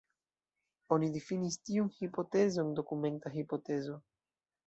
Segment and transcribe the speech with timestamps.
[0.95, 4.01] Oni difinis tiun hipotezon dokumenta hipotezo.